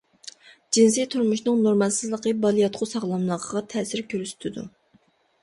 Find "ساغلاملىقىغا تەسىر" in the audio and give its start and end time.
2.93-4.05